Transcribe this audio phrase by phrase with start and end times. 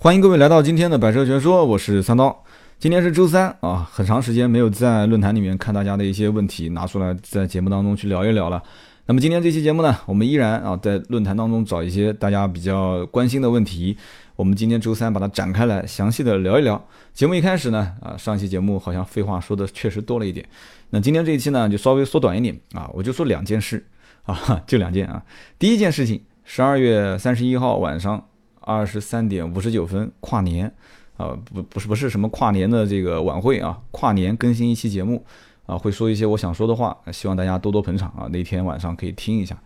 [0.00, 2.44] 欢迎各位来到今天的百车全说，我是三刀。
[2.78, 8.62] 今天是周三啊，很长时间没有在论坛里面看大家的一些问题，拿出来在节目当中去聊一聊了。
[9.06, 13.96] 那么今天这期节目呢，我们依然啊在论坛当中找一些大家比较关心的问题，
[14.36, 16.80] 我们今天周三把它展开来详细的聊一聊。
[17.12, 20.48] 节目一开始呢，啊上期节目好像废话说的确实多了一点，
[20.90, 23.84] 那今天这一期呢就稍微缩短一点啊，我就说两件事
[24.22, 25.24] 啊，就两件啊。
[25.58, 28.24] 第一件事情，十二月三十一号晚上。
[28.68, 30.70] 二十三点五十九分，跨年，
[31.16, 35.24] 啊，不，不是，不是什么跨年的这个晚会啊，跨年更新一期节目，
[35.64, 39.58] 啊，会说一些我想说的话，希望大家多多捧场啊，那天晚上可以听一下。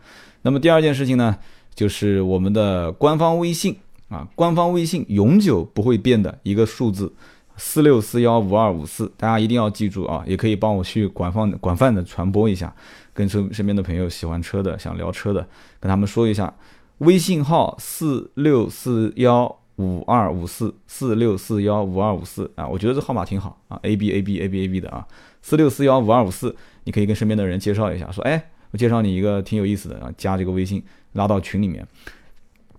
[0.42, 1.36] 那么第二件事情呢，
[1.74, 3.76] 就是我们的官方微信
[4.08, 7.12] 啊，官方微信永久不会变的一个数字，
[7.56, 12.72] 四六四幺五二五四，大家一定要记住啊，也可以帮我去广泛广泛的传播一下，
[13.12, 15.44] 跟身身边的朋友喜欢车的，想聊车的，
[15.80, 16.54] 跟他们说一下。
[17.02, 25.04] 微信号四六四幺五二五四四六四幺五二五四啊，我觉得这号码挺好啊，A B A B A B A B 的啊，
[25.40, 30.80] 四六四幺五二五四，你可以跟身边的人介绍一下，说哎，我介绍你一个挺有意思的啊，加这个微信，
[31.14, 31.84] 拉到群里面。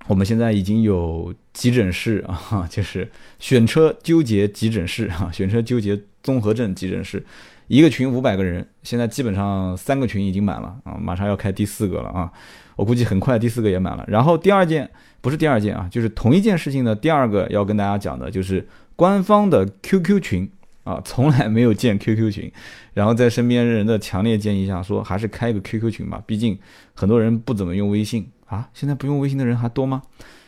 [0.07, 7.25] 我们现在已经有急诊室啊，就是选车纠结急诊室啊，选车纠结综合症急诊室，
[7.67, 12.31] 一个群五百个人，现在基本上三个群已经满了啊，马上要开第四个了啊。
[12.75, 14.03] 我估计很快第四个也满了。
[14.07, 14.89] 然后第二件
[15.21, 20.49] 不是第二件啊，就是同一件事情的第二个要跟大家讲的，就是官方的 QQ 群
[20.83, 22.51] 啊，从来没有建 QQ 群。
[22.93, 26.57] 然后在身边人的强烈建议下，说还是开个 QQ 群吧，毕竟
[26.93, 28.69] 很多人不怎么用微信啊。
[28.73, 30.01] 现在不用微信的人还多吗？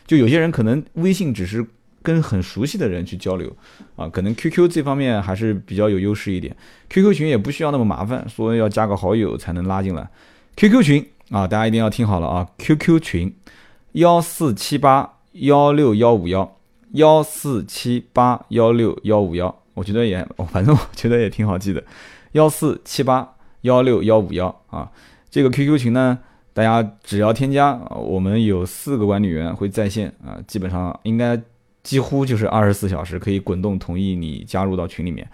[0.06, 1.66] 就有些人可能微信只是
[2.02, 3.56] 跟很熟悉的人去交流
[3.96, 6.54] 啊，可能 QQ 这方面还是比较有优势一点。
[6.88, 10.08] QQ 群也不需要那么麻烦，说要加个好友才能拉进来。
[10.56, 11.06] QQ 群。
[11.30, 13.36] 啊，大家一定要听好了啊！QQ 群
[13.92, 16.56] 幺四七八幺六幺五幺
[16.92, 21.82] 幺四七八幺六幺五幺，我觉得也， 反正我觉得也挺好记的，
[22.32, 24.88] 幺四七八幺六幺五幺啊。
[25.28, 26.16] 这个 QQ 群呢，
[26.54, 31.36] 大家只要添加，我们有四个管理员会在线啊，基本上应该
[31.82, 35.28] 几乎就是二十四小时可以滚动同意你加入到群里面。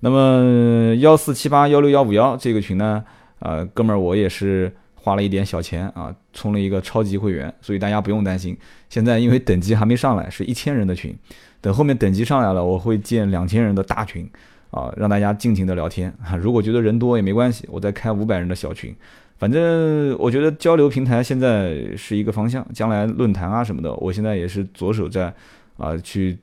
[0.00, 3.02] 那么幺四七八幺六幺五幺这个群呢，
[3.38, 4.70] 呃，哥们儿我也是。
[5.02, 8.56] 花了一点小钱啊，充了一个超级会员，所以大家不用担心。
[8.90, 11.16] 现在因为等级还没上来，是一千人的群，
[11.60, 14.28] 等后面等级上来了，我会建两千人的大群
[14.70, 16.36] 啊，让大家尽情的聊天啊。
[16.36, 18.94] 如果觉得人多也没关系，我再开五百人的小群。
[19.38, 25.32] 反正我觉得交流平台现在是一个方向，将来论坛啊什么的，我现在也是着手在
[25.78, 26.36] 啊去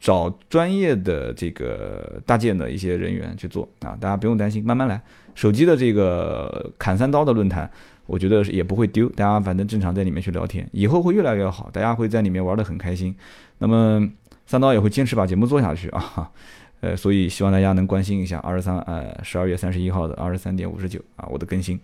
[0.00, 5.00] 找专业的这个搭建的一些人员去做啊，大家不用担心，慢慢来。
[5.36, 7.70] 手机的这个砍三刀的论坛。
[8.10, 13.14] 我觉得也不会丢，大家反正正常在里面去聊天，以后会越来越好，大家会在里面玩得很开心。
[13.58, 14.04] 那么
[14.46, 16.32] 三刀也会坚持把节目做下去啊，哈
[16.82, 21.78] 呃，所以希望大家能关心一下二十三呃十二月三十一号的二十三点五十九啊我的更新。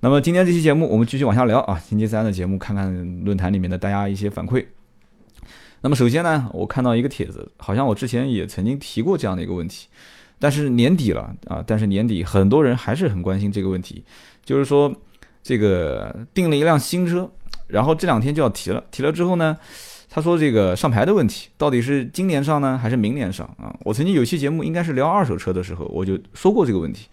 [0.00, 4.64] 那么今天这期节目我们继续往下聊啊，星期三的节目看看论坛里面的大家一些反馈。
[5.82, 9.88] 那么首先呢，我看到一个帖子，好像我之前也曾经提过这样的一个问题，
[10.38, 14.02] 但是年底了啊，但是年底很多人还是很关心这个问题，
[14.42, 14.94] 就是说。
[15.46, 17.30] 这个订了一辆新车，
[17.68, 18.82] 然后这两天就要提了。
[18.90, 19.56] 提了之后呢，
[20.10, 23.72] 他说这个上牌的问题，到底是今年上呢，还是明年上啊？
[23.84, 27.06] 我曾经有期节目，应该是聊二手车的时候，我就说过这个问题。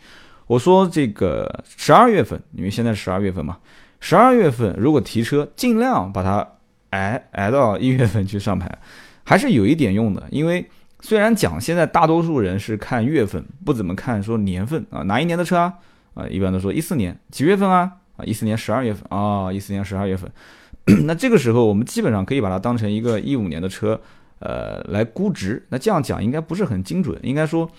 [0.48, 3.60] 我说这个十二月份，因为现在十二月份嘛，
[4.00, 6.48] 十二月份如果提车，尽量把它
[6.90, 8.80] 挨挨到一月份去上牌，
[9.24, 10.24] 还是有一点用的。
[10.32, 10.68] 因为
[11.02, 15.74] 虽然讲现在大多数人是看月份，不怎么看说年份啊，哪一年的车啊？
[16.16, 17.92] 啊，一般都说一四年几月份啊？
[18.16, 20.32] 啊，一四年十二月份啊，一四年十二月份，
[21.06, 24.00] 那这个时候我们基本上可以把它当成一个一五年的车，
[24.40, 25.66] 呃，来估值。
[25.70, 27.70] 那这样讲应该不是很精准，应该说，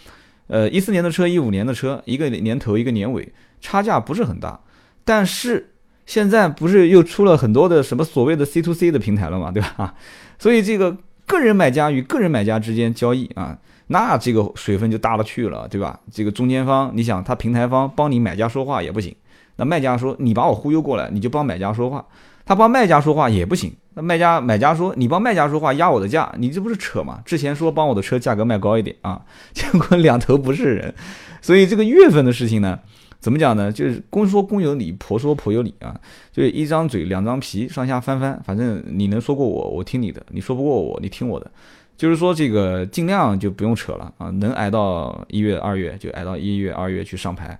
[0.48, 4.58] 呃，一四年的车，一五年的车，一个年头一个年尾，差价不是很大。
[5.04, 5.72] 但是
[6.06, 9.94] 现在不是又出了很多的什么所谓的 C to C 的平台了嘛，对吧？
[10.38, 10.96] 所以这个
[11.26, 13.56] 个人买家与个人买家之间交易啊，
[13.88, 16.00] 那这个水分就大了去了，对吧？
[16.10, 19.14] 这个中间方，你想他平台方帮你买家说话也不行。
[19.56, 22.04] 那卖家说你把我忽悠过来，你就帮买家说话，
[22.44, 23.72] 他帮卖家说话也不行。
[23.96, 27.20] 那卖家买家说你帮卖家说话压我的价，你这不是扯吗？
[27.24, 29.22] 之前说帮我的车价格卖高一点啊，
[29.54, 30.92] 结果两头不是人。
[31.40, 32.76] 所以这个月份的事情呢，
[33.20, 33.70] 怎么讲呢？
[33.70, 35.94] 就是公说公有理，婆说婆有理啊。
[36.32, 41.48] 就一张嘴两张皮，上下翻翻，反正你能说过我，我听你的；你说不过我，你听我的。
[41.96, 47.56] 就是说这个尽量就不用扯了啊，能挨到一月二月就挨到一月二月去上牌。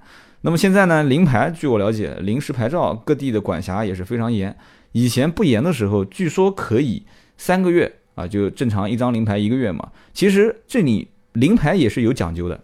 [0.47, 4.55] 那么现在呢，临牌，据我了解，临时牌照各地的管辖也是非常严。
[4.93, 7.03] 以前不严的时候，据说可以
[7.39, 9.89] 三个月啊，就正常一张临牌一个月嘛。
[10.13, 12.61] 其实这里临牌也是有讲究的，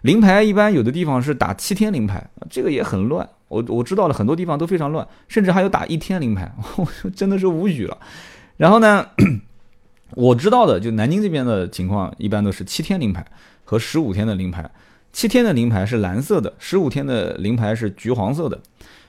[0.00, 3.28] 临牌一般有的地方是打七天临牌，这个也很乱。
[3.48, 7.98] 我我知道了很多地方都非常乱，甚至还有打一天临牌， 我真的是无语了。
[8.56, 9.06] 然后呢，
[10.14, 13.22] 我知道的就南京这边的情况，一般都是七天临牌
[13.64, 14.70] 和十五天的临牌。
[15.12, 18.60] 七天的临牌是蓝色的，十五天的临牌是橘黄色的。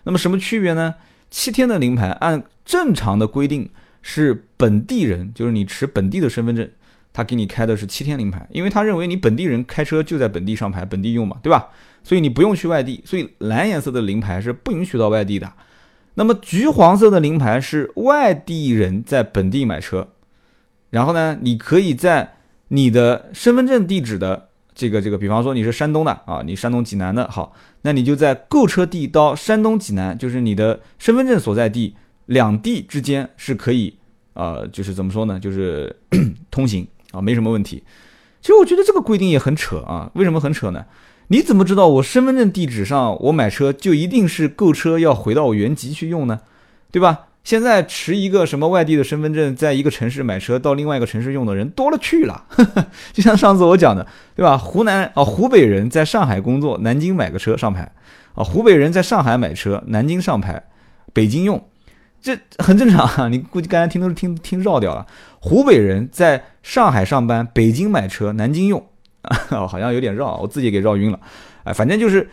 [0.03, 0.95] 那么什么区别呢？
[1.29, 3.69] 七天的临牌按正常的规定
[4.01, 6.67] 是本地人，就是你持本地的身份证，
[7.13, 11.67] 他给你开的是七天临牌，因为他认为你本地人开车就在本地上牌，本地用嘛，对吧？
[12.03, 15.51] 所以你不用去外地，所以蓝颜色的临牌是不允许到外地的。
[16.15, 20.07] 那么橘黄色的临牌是外地人在本地买车，
[20.89, 22.35] 然后呢，你可以在
[22.69, 24.48] 你的身份证地址的
[24.79, 31.93] 这个这个，比方说你是山东的啊，你山东济南的，好，那你就在购车地到山东济南，就是你的身份证所在地
[32.27, 33.93] 两地之间是可以，
[34.35, 35.93] 呃，就是怎么说呢，就是
[36.49, 37.83] 通行啊，没什么问题。
[38.39, 40.85] 其实我觉得这个规定也很扯啊，为什么很扯呢？
[41.27, 46.39] 你怎么知道我身份证地址上我买车就一定是购车要回到我原籍去用呢？
[46.89, 47.27] 对吧？
[47.49, 52.45] 现在持一个什么外地的身份证，在一个城市买车到另外一个城市用的人多了去了。
[53.11, 54.05] 就像上次我讲的，
[54.35, 54.55] 对吧？
[54.55, 57.91] 湖南啊，湖北人在上海工作，南京买个车上牌
[58.35, 60.63] 啊；湖北人在上海买车，南京上牌，
[61.11, 61.67] 北京用，
[62.21, 63.27] 这很正常啊。
[63.29, 65.07] 你估计刚才听都是听听绕掉了。
[65.39, 68.85] 湖北人在上海上班，北京买车，南京用。
[69.23, 69.35] 啊，
[69.65, 71.19] 好像有点绕，我自己给绕晕了。
[71.63, 72.29] 哎，反正就是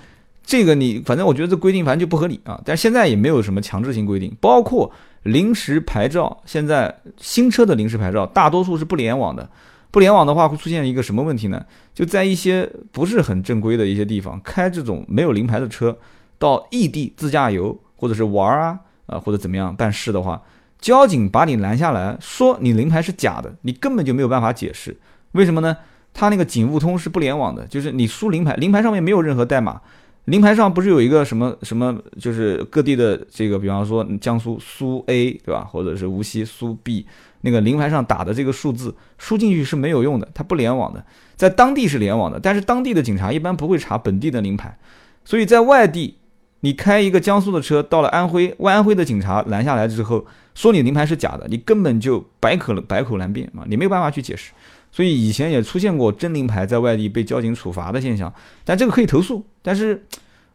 [0.46, 2.58] 这个，你反正我觉得这规定反正就不合理啊。
[2.64, 4.90] 但是现在也没有什么强制性规定，包括
[5.24, 9.50] 临时牌照，现在新车的临时牌照大多数是不联网的。
[9.90, 11.64] 不联网的话，会出现一个什么问题呢？
[11.94, 15.96] 就在一些不是很正规的一些地方开这种没有临牌的车
[16.38, 20.42] 到异地自驾游或者是玩啊啊或者怎么样办事的话，
[20.78, 24.96] 交警把你拦下来说你临牌是假的，你根本就没有办法解释，
[25.32, 25.76] 为什么呢？
[26.12, 29.80] 它那个警务通是不联网的，就是你输临牌，临牌上面没有任何代码，
[30.26, 37.06] 临牌上不是有一个什么什么，就是各地的这个，比方说江苏苏 A 对吧，或者是无锡苏 B，
[37.42, 41.04] 那个临牌上打的这个数字输进去是没有用的，它不联网的，
[41.36, 44.76] 在当地是联网的，但是当地的警察一般不会查本地的临牌，
[45.24, 46.16] 所以在外地，
[46.60, 50.26] 你开一个江苏的车到了安徽，安徽的警察拦下来之后，
[50.56, 54.50] 说你临牌是假的，你根本就百口百口难辩啊，你没有办法去解释。
[54.96, 58.32] 所以以前也出现过真临牌在外地被交警处罚的现象，
[58.64, 60.06] 但这个可以投诉，但是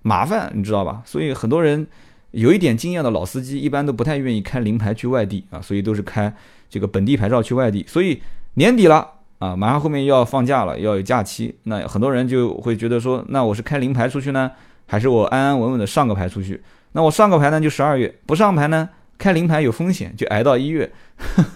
[0.01, 1.03] 麻烦你知道吧？
[1.05, 1.85] 所以很多人
[2.31, 6.33] 有一点经验的老司机一般都不太愿意开临牌去外地啊，所以都是开
[6.67, 7.85] 这个本地牌照去外地。
[7.87, 8.19] 所以
[8.55, 9.07] 年底了
[9.37, 14.49] 啊，马上后面要放假了，要有假期，那很多人就会觉得说，那我是开临牌出去呢，
[14.87, 16.59] 还是我安安稳稳的上个牌出去？
[16.93, 18.89] 那我上个牌呢就十二月，不上牌呢
[19.19, 20.91] 开临牌有风险，就挨到一月。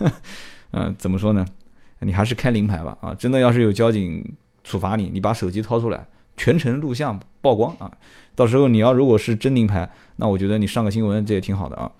[0.69, 1.43] 嗯，怎么说呢？
[1.99, 4.23] 你还是开临牌吧，啊，真的要是有交警
[4.63, 6.05] 处罚你，你把手机掏出来，
[6.37, 7.91] 全程录像曝光啊，
[8.35, 11.91] 到时候你要如果是真临牌，那我觉得你上个新闻这也挺好的啊。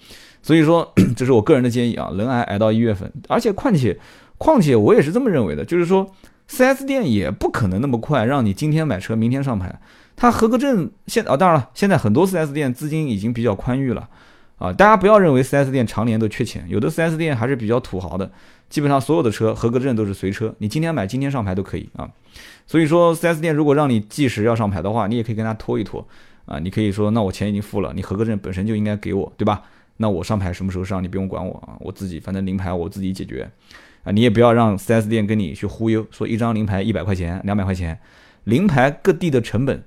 [0.41, 3.97] 所以说， 这是我个人的建议啊，能挨挨到一月份，而且况且
[4.37, 6.07] 况且我也是这么认为的，就是说
[6.49, 9.79] ，4S 店也不可能那么快让你今天买车明天上牌，
[10.15, 14.07] 他合格证现啊，当然了，现在很多 4S 店资金已经比较宽裕了
[14.57, 18.31] 啊，大家不要认为 4S 店常年都缺钱，有的 4S 店还是比较土豪的。
[18.69, 22.09] 基本上所有的车合格证都是随车，你今天买今天上牌都可以啊。
[22.65, 26.05] 所以说，4S 店如果让你计时要上牌的话，你也可以跟他拖一拖
[26.45, 26.57] 啊。
[26.57, 29.61] 你可以说，那我钱已经付了，你合格证本身就应该给我，对吧？
[29.97, 33.49] 那我上牌什么时候上，你不用管我啊，我自己反正临牌我自己解决
[34.03, 34.11] 啊。
[34.11, 37.99] 你也不要让 4S 店跟你去忽悠，说一张临牌一百块钱、两百块钱，
[38.45, 39.83] 临牌各地的成本。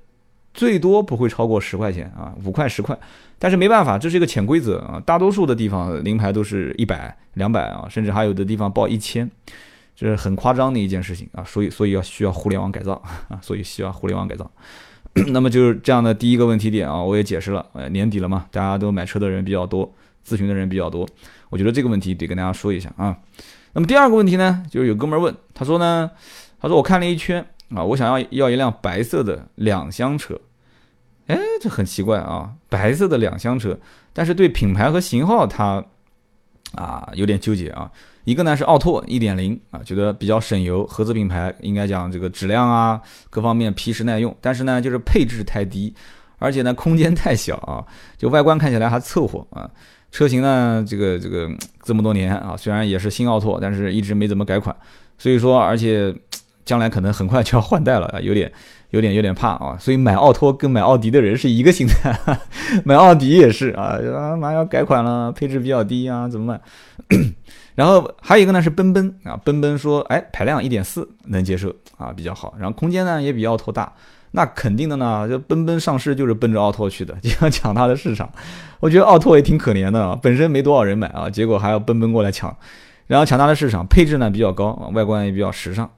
[0.53, 2.97] 最多不会超过十块钱啊，五块十块，
[3.37, 5.01] 但是没办法，这是一个潜规则啊。
[5.05, 9.29] 大多数的地方临牌都是一百、两百啊，甚至还有的地方报一千，
[9.95, 11.43] 这是很夸张的一件事情啊。
[11.43, 12.93] 所以，所以要需要互联网改造
[13.29, 14.49] 啊，所以需要互联网改造。
[15.31, 17.65] 那么就是这样的第一个问题点啊，我也解释了。
[17.73, 19.93] 呃，年底了嘛，大家都买车的人比较多，
[20.27, 21.07] 咨询的人比较多，
[21.49, 23.15] 我觉得这个问题得跟大家说一下啊。
[23.73, 26.09] 那么第二个问题呢，就是有哥们儿问，他说呢，
[26.59, 27.45] 他说我看了一圈。
[27.75, 30.39] 啊，我想要要一辆白色的两厢车，
[31.27, 33.77] 哎，这很奇怪啊，白色的两厢车，
[34.11, 35.85] 但是对品牌和型号它
[36.73, 37.91] 啊有点纠结啊。
[38.23, 42.99] 一个呢是奥拓一点零啊，觉得比较省油，合资品牌应该讲这个质量啊
[43.29, 45.93] 各方面皮实耐用，但是呢就是配置太低，
[46.39, 47.85] 而且呢空间太小啊，
[48.17, 49.69] 就外观看起来还凑合啊。
[50.11, 51.47] 车型呢这个这个
[51.83, 54.75] 这么多年啊，虽然也是新奥拓，但是一直没怎么改款，
[55.19, 56.11] 所以说而且。
[56.69, 58.51] 将来可能很快就要换代了啊，有点，
[58.91, 62.15] 有点，有点怕啊，所以买奥拓跟买奥迪的人是一个心态，
[62.85, 63.97] 买奥迪也是啊，
[64.39, 66.61] 马上要改款了，配置比较低啊，怎么办？
[67.73, 72.53] 然后还有一个呢是奔奔啊，奔奔说，哎，排量一点四能接受啊，比较好。
[72.59, 73.91] 然后空间呢也比奥拓大，
[74.33, 78.29] 那肯定的呢，就奔奔上市就是奔着奥拓去的，就要抢它的市场。
[78.79, 82.55] 我觉得奥拓也挺可怜的啊，本身没多少人买啊，结果还要奔奔过来抢，
[83.07, 85.89] 然后抢它的市场，配置呢比较高，外观也比较时尚。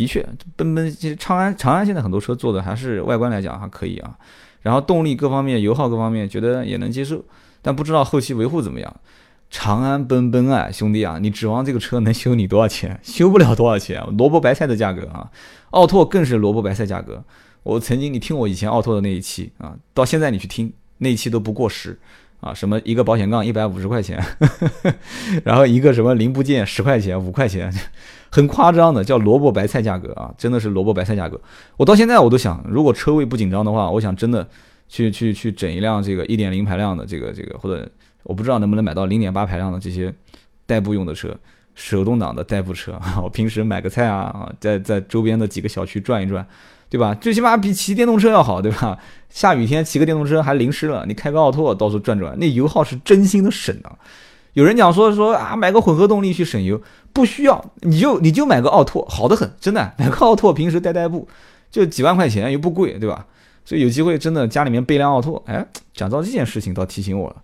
[0.00, 0.26] 的确，
[0.56, 4.16] 奔奔其实长安长安现在很多车做的还是外观来讲还可以啊，
[4.62, 7.22] 然后动力各方面、油耗各方面觉得也能接受，
[7.60, 8.96] 但不知道后期维护怎么样。
[9.50, 12.98] 长安奔奔啊，兄弟啊，你指望这个车能修你多少钱？
[13.04, 15.30] 修不了多少钱，萝卜白菜的价格啊。
[15.72, 17.22] 奥拓更是萝卜白菜价格。
[17.62, 21.98] 我曾经你听我以前奥拓的那一期啊，到现在你去听那一期都不过时。
[22.40, 24.18] 啊，什么一个保险杠一百五十块钱，
[25.44, 27.70] 然后一个什么零部件十块钱五块钱，
[28.30, 31.38] 很夸张的，叫萝卜白菜价格啊，真的是萝卜白菜价格。
[31.76, 34.48] 我到现在我都想，如果车位不紧张的话，我想真的
[34.88, 37.86] 去去去整一辆这个一点零排量的这个这个，或者
[38.22, 40.12] 我不知道能不能买到零点八排量的这些
[40.64, 41.36] 代步用的车，
[41.74, 46.46] 手动挡的代步车，我平时买个菜啊，在在周边的几个小区转一转。
[46.90, 47.14] 对吧？
[47.14, 48.98] 最起码比骑电动车要好，对吧？
[49.30, 53.96] 下雨天骑个电动车还淋湿了，你开个奥拓到处转转，那油耗是真心的省啊。
[54.54, 56.82] 有人讲说说啊，买个混合动力去省油，
[57.12, 61.28] 不需要，你就你就买个奥拓，好的很，真的， 买个奥拓平时代代步，
[61.70, 63.24] 就几万块钱又不贵，对吧？
[63.64, 67.36] 所以有机会真的家里面备辆奥拓，哎，讲到这件事情倒提醒我了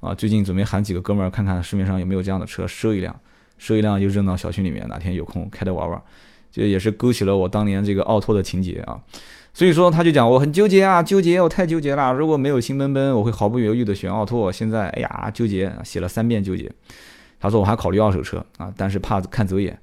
[0.00, 3.14] 啊，最近准备喊几个哥们儿看看市面上有没有这样的车，收一辆，
[3.58, 6.02] 收一辆就扔到小区里面，哪天有空开着玩玩。
[6.50, 9.00] 这也是勾起了我当年这个奥拓的情节啊，
[9.52, 12.12] 所以说他就讲我很纠结啊，纠结我太纠结了。
[12.12, 14.50] 如果没有新奔奔，我会毫不犹豫的选奥拓。
[14.50, 16.70] 现在哎呀，纠结，写了三遍纠结。
[17.40, 19.78] 他说我还考虑二手车啊，但是怕看走眼。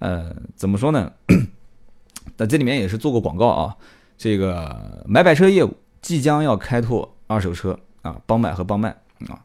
[0.00, 1.12] 呃，怎么说呢？
[2.36, 3.76] 那这里面也是做过广告啊，
[4.18, 8.88] 这个买买车业务即将要开拓二手车啊，帮买和帮卖
[9.28, 9.40] 啊。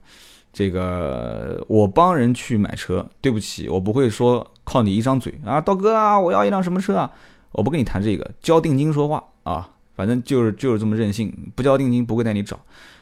[0.54, 7.10] 这个我帮人去买车，对不起，我不会说靠你一张嘴啊，刀哥啊，我要一辆什么车啊，
[7.54, 12.60] 我不跟你谈这个，交定金说话啊，反正就是就是这么任性，不交定金不会带你找。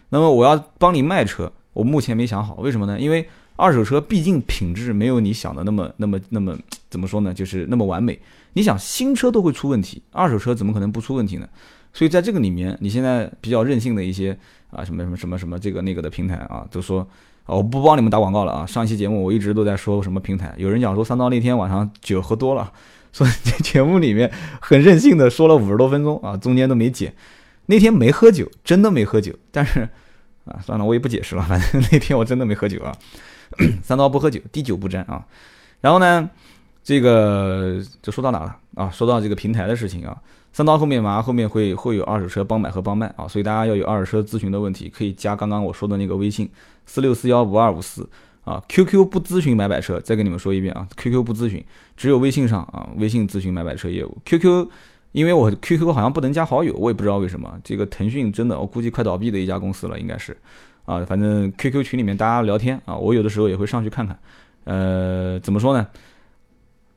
[0.10, 3.00] 那么我要帮你卖车，我目前没想好，为什么呢？
[3.00, 6.55] 因为二手车毕竟品质没有你想的那么那么那么
[6.89, 8.20] 怎么说呢，就是那么完美。
[8.53, 11.48] 你想新车都会出问题，二手车怎么可能不出问题呢？
[11.93, 14.38] 所以在这个里面，你现在比较任性的一些
[14.70, 17.08] 啊什么什么什么什么这个那个的平台啊，都说。
[17.45, 18.65] 啊我不帮你们打广告了啊！
[18.65, 22.71] 上一期节目我一直都在说什么平台，有人讲说三刀那天晚上酒喝多了，
[23.12, 23.29] 所以
[23.62, 24.31] 节目里面
[24.62, 27.13] 很任性的说了五十多分钟啊，中间都没剪。
[27.65, 29.88] 那天没喝酒，真的没喝酒，但是
[30.45, 32.93] 啊，算了，我也不解释了，反正 那天我真的没喝酒啊。
[33.83, 35.25] 三刀不喝酒，滴酒不沾啊。
[35.79, 36.29] 然后呢，
[36.83, 38.89] 这个就说到哪了啊？
[38.89, 40.15] 说到这个平台的事情啊。
[40.51, 46.47] 三刀后面嘛，后面会会有二手车帮买和帮卖啊，所以大家要有二手车咨询的问题，可以加刚刚我说的那个微信
[46.85, 48.07] 四六四幺五二五四
[48.43, 51.63] 啊，QQ 不咨询买买车，再跟你们说一遍啊，QQ 不咨询，
[51.97, 54.15] 只有微信上啊，微信咨询买买车业务。
[54.25, 54.67] QQ
[55.13, 60.37] 因为我 QQ 好像不能加好友，我也不知道为什么，这个腾讯真的我估计快倒闭的一家公司了，应该是
[60.85, 64.19] 啊，反正 QQ 群里面大家聊天啊，我有的时候也会上去看看，
[64.65, 65.87] 呃，怎么说呢？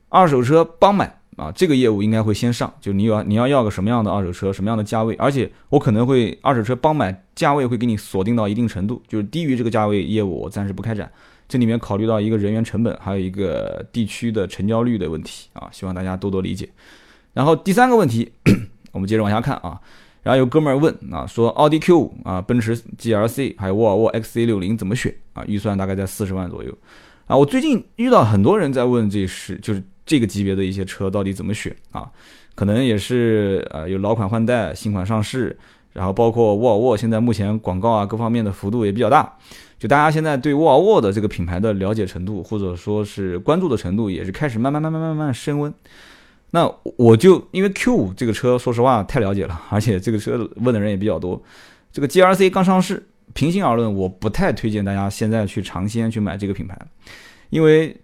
[0.09, 1.21] 二手车帮买。
[1.37, 11.13] 啊，这个业务应该会先上，就你要你要要个什么样的二手车，什么样的价位，而且我可能会二手车帮买价位会给你锁定到一定程度，就是低于这个价位业务我暂时不开展。
[11.47, 16.67] 这里面考虑到一个人员成本，还有一个地区的成交率的问题啊，希望大家多多理解。
[17.35, 18.33] 然后第三个问题，
[18.93, 19.79] 我们接着往下看啊。
[20.23, 25.45] 然后有哥们儿问啊，说奥迪 Q 五啊，奔驰 GLC 还有沃尔沃 XC 六零怎么选啊？
[25.47, 26.75] 预算大概在四十万左右
[27.27, 27.37] 啊。
[27.37, 29.83] 我最近遇到很多人在问这事，就是。
[30.07, 32.09] 这个级别的一些车到底怎么选啊？
[32.55, 35.55] 可能也是呃有老款换代、新款上市，
[35.93, 39.31] 然后包括沃尔沃现在目前广告啊各方面的幅度也比较大，
[39.79, 45.75] 就大家现在对沃尔沃的这个品牌的了解程度或者说是关注的程度也是开始慢慢慢慢慢慢升温。
[46.53, 51.43] 那我就因为 Q 五这个车说实话太了解了， 而且这个车问的人也比较多。
[51.93, 56.79] 这个 GRC 刚上市，平心而论，我不太推荐大家现在去尝鲜去买这个品牌，
[57.51, 57.95] 因为。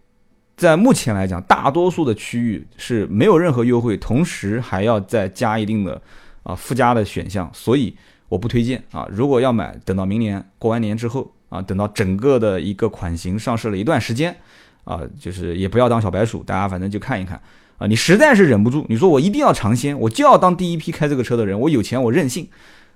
[0.56, 6.00] 在目前来讲，大多数的区域是没有任何优惠，同时还要再加一定的
[6.44, 7.96] 啊附加的选项，所以
[8.28, 9.08] 我不推荐啊。
[9.10, 14.36] 如果要买，等到明年过完年之后啊，等到整个的一个款型上市了一段时间
[14.84, 17.40] 啊，就是也不要当小白鼠，大家反正就看一看
[17.78, 17.86] 啊。
[17.86, 22.46] 你实在是忍不住，你说我一定要尝鲜，我就要当第一批开这个车的人，我有钱我任性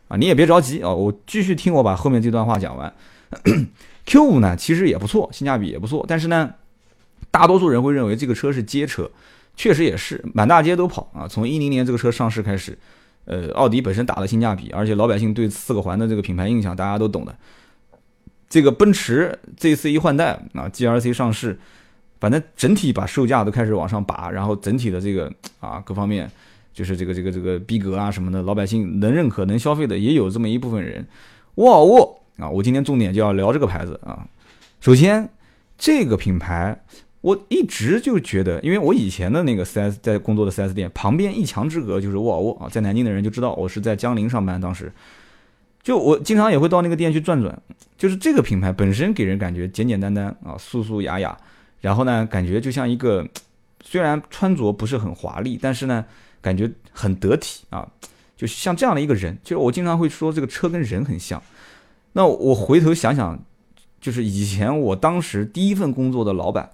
[0.07, 2.93] 啊，你也别着急啊，我继续听我把后面这段话讲完。
[4.07, 6.53] Q 五呢，其实也不错，性价比也不错，但是呢。
[7.37, 9.11] 大多数人会认为这个车是街车，
[9.57, 11.29] 确实也是满大街都跑啊。
[11.29, 12.79] 从一零年这个车上市开始，
[13.27, 17.37] 呃，奥迪本身打的性价比，而且老百姓对四个环的这个品牌印象大家都懂的。
[18.49, 21.59] 这个奔驰这次一换代啊，G R C 上市，
[22.19, 26.31] 反正整体把售价都开始往上拔，然后整体的这个啊各方面
[26.73, 31.07] 就是这个这个这个逼格啊什么的，老百姓能认可能消费的也有这么一部分人。
[31.57, 34.27] 沃尔沃啊，我今天重点就要聊这个牌子啊。
[34.81, 35.29] 首先，
[35.77, 36.79] 这个品牌
[37.27, 44.93] 我一直就觉得，因为我以前的那个 4S 在工作的 4S 店旁边一墙之隔就是沃尔沃啊，在南京的人就知道我是在江宁上班，当时
[45.83, 47.61] 就我经常也会到那个店去转转。
[47.99, 51.37] 就是这个品牌本身给人感觉简简单单啊，素素雅雅，
[51.81, 53.29] 然后呢，感觉就像一个
[53.83, 56.05] 虽然穿着不是很华丽，但是呢，
[56.41, 57.89] 感觉很得体啊。
[58.37, 61.43] 就像这样的一个人，就是我经常会说这个车跟人很像。
[62.13, 63.43] 那我回头想想，
[64.01, 66.71] 就是以前我当时第一份工作的老板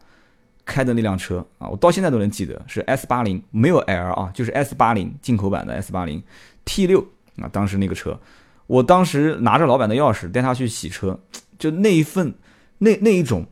[0.65, 6.23] 开的那辆车啊，我到现在都能记得，是 S 八零，没有 L 啊，就是 S 八零进口版的 S 八零
[6.65, 7.01] T 六
[7.37, 8.19] 啊，当时那个车，
[8.67, 11.19] 我当时拿着老板的钥匙带他去洗车，
[11.59, 12.33] 就那一份
[12.79, 13.47] 那那一种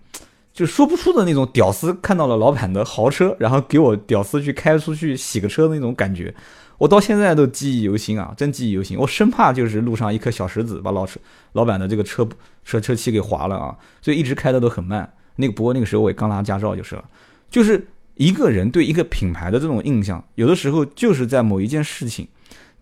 [0.53, 6.35] 就说不出的那种屌丝看到了老板的豪车，然后给我屌丝去开出去洗个车的那种感觉。
[6.79, 8.99] 我到现在都记忆犹新啊，真记忆犹新。
[8.99, 11.21] 我生怕就是路上一颗小石子把老车
[11.53, 12.27] 老板的这个车
[12.65, 15.13] 车车漆给划了啊，所以一直开的都很慢。
[15.41, 17.05] 那个不过那个时候我也刚拿驾照就是了。
[17.51, 22.29] 就是一个人对一个品牌的这种印象，有的时候就是在某一件事情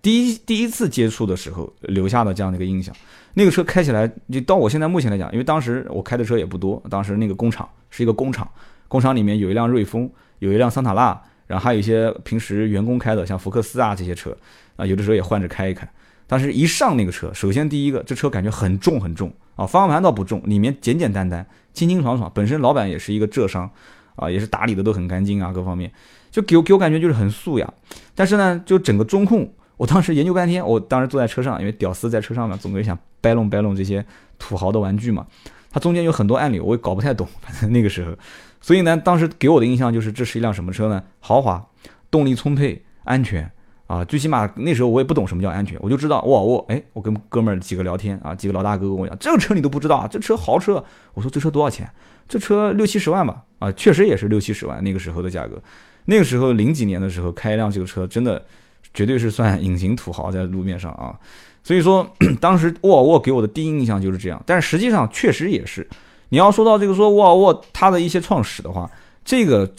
[0.02, 2.94] 第一第一次接触的时候留下的这样的一个印象。
[3.34, 8.46] 那个车开起来，就到我现在目前来讲，因为当时我开的车也不多，当时那个工厂是一个工厂，
[8.88, 10.10] 工厂里面有一辆瑞风，
[10.40, 11.18] 有一辆桑塔纳。
[11.46, 14.36] 然后还有一些平时员工开的，像福克斯啊这些车，
[14.76, 15.88] 啊有的时候也换着开一开。
[16.26, 22.30] 但是一上那个车，首先第一个，这车感觉很重很重啊，方向盘倒不重，里面简简单单、清清爽爽。
[22.32, 23.68] 本身老板也是一个浙商，
[24.14, 25.90] 啊也是打理的都很干净啊，各方面
[26.30, 27.68] 就给我给我感觉就是很素雅。
[28.14, 34.06] 但是呢，就整个中控，我当时研究半天，我当时坐在车上，因为屌丝在车上嘛，总归想掰弄掰弄这些
[34.38, 35.26] 土豪的玩具嘛。
[35.72, 38.12] 它中间有很多按钮，我也搞不太懂，反正那个时候。
[38.60, 41.02] 所以呢，当时给我的印象就是这是一辆什么车呢？
[41.18, 41.66] 豪华，
[42.10, 43.50] 动力充沛，安全
[43.88, 44.04] 啊！
[44.04, 46.64] 最起码那时候我也不懂什么叫安全，我就知道沃尔沃。
[46.68, 50.06] 哎，我跟哥们儿几个聊天啊，几个老大哥跟我讲，这个车你都不知道啊？
[50.06, 50.84] 这车豪车。
[51.14, 51.90] 我说这车多少钱？
[52.28, 53.42] 这车六七十万吧？
[53.58, 55.60] 啊，确实也是六七十万那个时候的价格。
[56.04, 58.44] 那个时候零几年的时候开一辆这个车，真的
[58.92, 61.18] 绝对是算隐形土豪在路面上啊。
[61.64, 62.06] 所以说，
[62.40, 65.86] 当时沃尔沃给我的第一印象就是这样，但是实际上确实也是。
[66.28, 68.90] 你要说到这个说沃尔沃它的一些创始的话，
[69.24, 69.70] 这个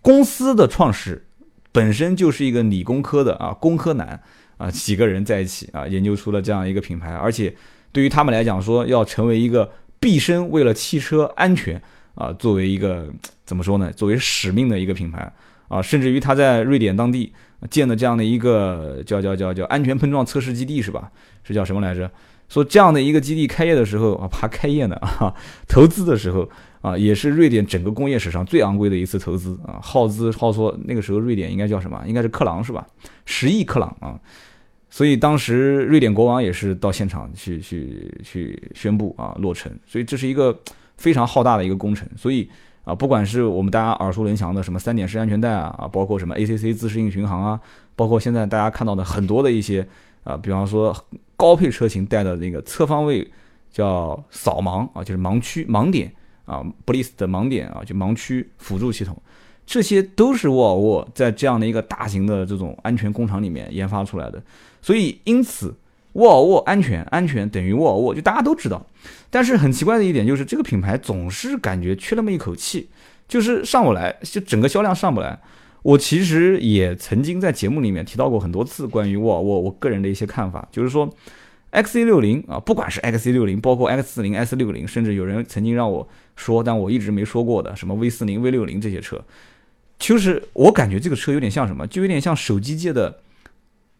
[0.00, 1.22] 公司的创始
[1.74, 4.22] 本身就是一个理工科的啊工科男
[4.58, 7.52] 啊几个人在一起啊研究出了这样一个品牌，而且
[7.90, 11.82] 对于他们来讲说要成为一个毕生为了汽车安全
[12.14, 13.12] 啊作为一个
[13.44, 15.32] 怎么说呢作为使命的一个品牌
[15.66, 17.32] 啊，甚至于他在瑞典当地
[17.68, 21.10] 建的这样的一个叫叫叫叫安全碰撞测试基地是吧？
[21.42, 22.08] 是叫什么来着？
[22.48, 25.34] 说这样的一个基地开业的时候啊，怕开业呢啊，
[25.66, 26.48] 投资的时候
[26.84, 32.04] 啊，也是瑞典整个工业史上最昂贵的一次投资啊，耗资耗说那个时候瑞典应该叫什么？
[32.06, 32.86] 应该是克朗是吧？
[33.24, 34.20] 十亿克朗啊，
[34.90, 40.54] 所以当时瑞典国王也是到现场去去去宣布啊落成，所以这是一个
[40.98, 42.46] 非常浩大的一个工程，所以
[42.84, 47.58] 啊，不管是我们大家耳熟能详的什么三点式安全带啊啊，包括什么 ACC 自适应巡航啊，
[47.96, 49.86] 包括现在大家看到的很多的一些
[50.22, 50.94] 啊，比方说。
[51.36, 53.28] 高配车型带的那个侧方位
[53.68, 56.10] 叫扫盲啊，就是盲区盲点
[56.44, 59.20] 啊，Bliss 的盲点啊，就盲区辅助系统，
[59.66, 64.42] 这些都是沃尔沃在这样的一个大型的这种安全工厂里面研发出来的。
[64.82, 65.74] 所以，因此
[66.12, 68.86] 沃尔沃安全，安全等于沃尔沃，就大家都知道。
[69.30, 72.88] 但是很奇怪的一点就是，这个品牌总是感觉缺那么一口气，
[73.26, 75.38] 就是上不来，就整个销量上不来。
[75.82, 81.06] 我其实也曾经在节目里面提到过很多次关于沃尔沃我个人的一些看法，就是说
[81.72, 89.22] ，XC 六零啊，不管是 XC 六零，包括 X 四零、S 六零，甚至有人曾经让我说，但我一直没说过的什么 V 四零、V 六零这些车，
[89.98, 93.20] 就是我感觉这个车有点像什么，就有点像手机界的，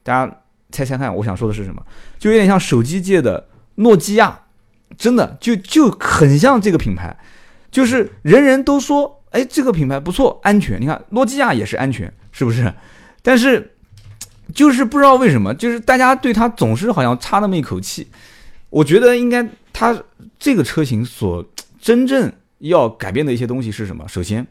[0.03, 1.85] 大家猜猜看，我想说的是什么？
[2.19, 4.43] 就有点像手机界的诺基亚，
[4.97, 7.17] 真的就就很像这个品牌，
[7.71, 9.21] 就是人人都说。
[9.35, 10.81] 哎，这个品牌不错，安全。
[10.81, 12.73] 你看，诺基亚也是安全，是不是？
[13.21, 13.75] 但是，
[14.55, 18.07] 就是不知道为什么，就是大家对它总是好像差那么一口气。
[18.71, 20.01] 我觉得应该，它
[20.39, 21.45] 这个车型所
[21.85, 24.09] 真正要改变的一些东西是什么？
[24.09, 24.47] 首先，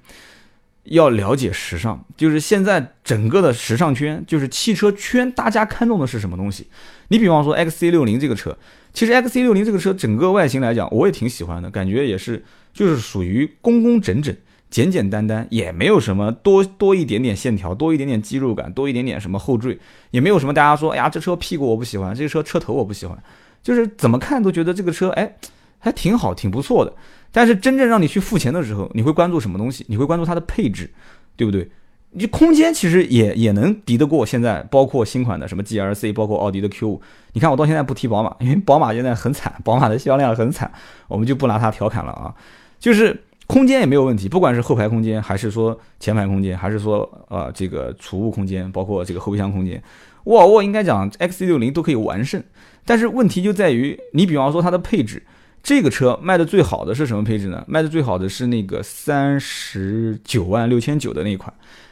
[0.84, 6.68] 要了解时尚，就是现在整个的时尚圈，就是汽车圈，大家看重的是什么东西？
[7.08, 8.56] 你比方说 XC 六零这个车，
[8.94, 14.36] 其实 XC 六零这个车整个外形来讲，我也挺喜欢的，感觉也是，就是属于工工整整。
[14.70, 19.80] 简简单单，也没有什么多多一点点线条，多一点点肌肉感，多一点点什么后缀，
[20.12, 23.18] 也没有什么大家说，哎呀，这车屁股我不喜欢，这车车头我不喜欢，
[23.64, 25.36] 就是怎么看都觉得这个车，哎，
[25.80, 26.94] 还挺好，挺不错的。
[27.34, 29.84] 但是真正让你去付钱的时候，你会关注什么东西？
[29.90, 30.90] 你会关注它的配置，
[31.36, 31.68] 对不对？
[32.12, 37.02] 你空间其实也也能敌得过现在，包括新款的什么 GLC，包括奥迪的 Q 五。
[37.34, 40.72] 你看我到现在不提宝马， 因为宝马现在很惨，宝马的 销量很惨，
[41.08, 42.36] 我们就不拿它调侃了啊。
[42.78, 49.82] 就是空间也没有问题，不管是后排空间，还是说前排空间，还是说呃这个储物空间，包括这个后备箱空间，
[50.26, 52.44] 沃尔沃应该讲 XC60 都可以完胜。
[52.86, 55.24] 但是问题就在于，你比方说它的配置。
[55.64, 57.64] 这个车卖的最好的是什么配置呢？
[57.70, 61.52] 卖的最好的是那个三十九万六千九的那一款。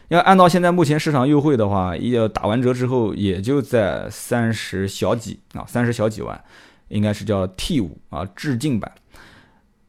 [0.10, 6.44] 要按照现在目前市场优惠的话，要打完折之后也就在三十小几啊，三十小几万，
[6.90, 8.92] 应该是叫 T 五啊，致敬版，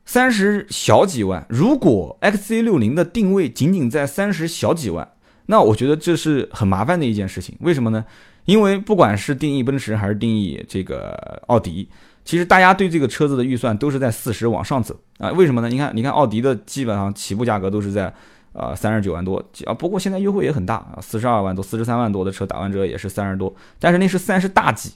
[0.04, 1.44] 三十小几万。
[1.48, 5.10] 如果 XC 六零的定位仅仅在三十小几万，
[5.46, 7.56] 那我觉得这是很麻烦的一件事情。
[7.58, 8.04] 为什么呢？
[8.44, 11.88] 因为不管是定义奔驰还是定义这个奥迪。
[12.24, 15.30] 其实大家对这个车子的预算都是在四十往上走啊？
[15.32, 15.68] 为什么呢？
[15.68, 18.12] 你看，你看奥迪的基本上起步价格都是在
[18.52, 19.74] 呃三十九万多啊。
[19.74, 24.92] 不过现在优惠也很大啊，四十二万多、四十三万多的车打完折也是三十多，但是那是三十大几。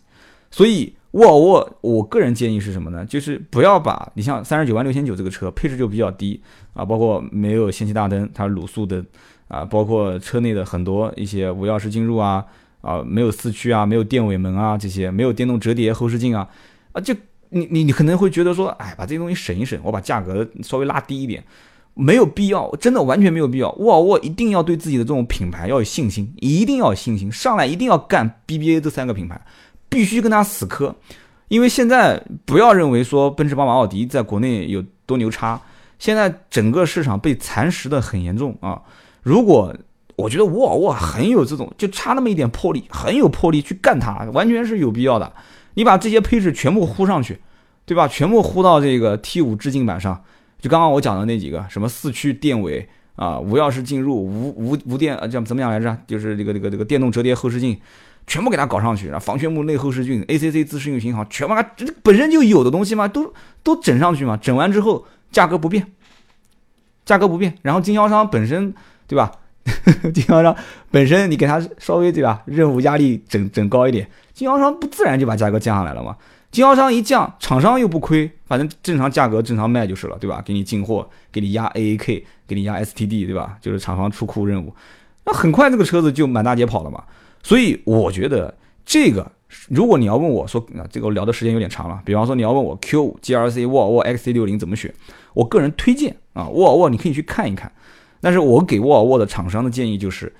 [0.50, 3.04] 所以沃尔沃，我个人建议是什么呢？
[3.04, 6.40] 就是不要把你像三十九万六千九这个车配置就比较低
[6.74, 9.04] 啊，包括没有氙气大灯，它卤素灯
[9.48, 12.44] 啊，包括车内的很多一些无钥匙进入啊
[12.80, 16.48] 啊，没有四驱啊，没有电尾门啊这些，没有电动折叠后视镜啊。
[16.96, 17.14] 啊，就
[17.50, 21.44] 你你你可能会觉得说，哎，把这些东西省一省，我把价格稍微拉低一点，
[21.92, 23.70] 没有必要，真的完全没有必要。
[23.72, 29.38] 沃尔沃一定要对自己的这种品牌要有信心，一定要有信心，上来一定要干 BBA 这三个品牌，
[29.90, 30.96] 必须跟他死磕。
[31.48, 35.60] 因为现在不要认为说奔驰、宝马、奥迪在国内有多牛叉，
[35.98, 38.80] 现在整个市场被蚕食的很严重啊。
[39.22, 39.72] 如果
[40.16, 45.32] 我觉得沃尔沃很有这种，就差那么一点魄力，很有魄力去干它，完全是有必要的。
[45.76, 47.38] 你把这些配置全部呼上去，
[47.84, 48.08] 对吧？
[48.08, 50.24] 全部呼到这个 T 五致敬版上，
[50.58, 55.96] 就刚刚我讲的那几个，什么四驱电尾啊，无钥匙进入，无无无电啊，叫怎么样来着？
[56.06, 57.78] 就是这个这个这个电动折叠后视镜，
[58.26, 61.62] 全部给它搞上去，然后防眩目内后视镜，ACC 自适应巡航，全部它
[62.02, 64.36] 本身就有的东西嘛，都都整上去嘛。
[64.36, 65.92] 整完之后价格不变，
[67.04, 68.74] 价格不变，然后经销商本身
[69.06, 69.30] 对吧？
[70.14, 70.54] 经销商
[70.90, 72.42] 本身你给他稍微对吧？
[72.46, 74.08] 任务压力整整高一点。
[74.32, 76.16] 经销商不自然就把价格降下来了吗？
[76.52, 80.42] 经销商一降，厂商又不亏，反正正常价格正常卖就是了，对吧？
[80.44, 83.58] 给你进货，给你压 AAK，给你压 STD，对吧？
[83.60, 84.72] 就是厂房出库任务，
[85.24, 87.02] 那很快这个车子就满大街跑了嘛。
[87.42, 89.30] 所以我觉得这个，
[89.68, 92.00] 如果你要问我说，啊，这个聊的时间有点长了。
[92.04, 94.94] 比方说你要问我 Q5、GRC 沃尔沃 XC60 怎么选，
[95.34, 97.70] 我个人推荐啊，沃尔沃你可以去看一看。
[98.20, 100.32] 但是我给沃尔沃的厂商的建议就是。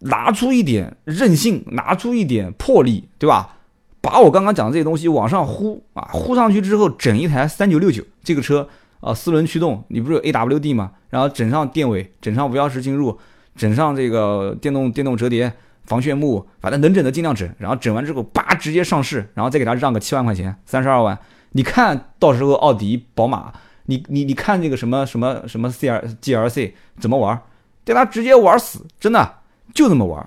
[0.00, 3.56] 拿出一点韧性，拿出一点魄力，对吧？
[4.02, 8.68] 把我刚刚讲的这些东西往上呼啊，呼上去之后，整一台三九六九这个车
[9.00, 10.92] 啊，四轮驱动，你不是有 AWD 吗？
[11.08, 13.18] 然后整上电尾，整上无钥匙进入，
[13.56, 15.50] 整上这个电动电动折叠
[15.84, 17.48] 防眩目，反正能整的尽量整。
[17.56, 21.18] 然后整完之后，叭，直接上市，然后再给他让个七万块钱，三十二万。
[21.52, 23.50] 你看到时候奥迪、宝马，
[23.86, 27.40] 你你你看这个什么什么什么 C R G L C 怎么玩？
[27.84, 29.36] 对他直接玩死，真的。
[29.72, 30.20] 就这么玩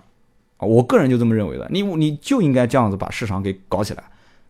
[0.58, 0.66] 啊！
[0.66, 1.66] 我个人就这么认为的。
[1.70, 4.04] 你你就应该这样子把市场给搞起来，